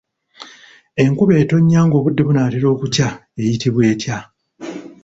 [1.03, 3.07] Enkuba etonnya ng'obudde bunaatera okukya
[3.41, 4.17] eyitibwa etya?